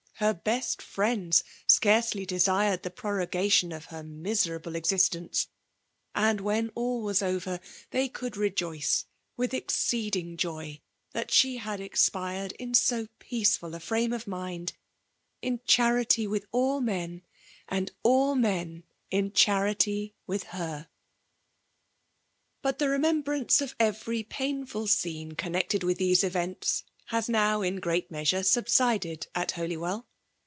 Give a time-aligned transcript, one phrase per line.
[0.15, 5.47] Her best friends scarcely desired the prorogation of her miserable exist^ce;
[6.13, 10.81] and, when aU was over, they could rejoice with FEMALE DOIUKATION* 35$ exceeding joy,
[11.13, 14.73] that she had expired in u^ yeacdul a firame of xnind>—
[15.41, 17.23] in charity with a]{ men*
[17.67, 20.65] and all men in charity with her!
[20.75, 20.87] ♦•♦»♦■♦.
[22.61, 27.81] Bui the remembrance of every painful scene connected with these events^ has now in a
[27.81, 30.05] great measure subsided at Holywell.